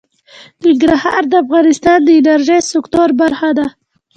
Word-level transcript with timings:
ننګرهار 0.63 1.23
د 1.27 1.33
افغانستان 1.43 1.99
د 2.03 2.09
انرژۍ 2.19 2.59
سکتور 2.73 3.09
برخه 3.21 3.49
ده. 3.57 3.67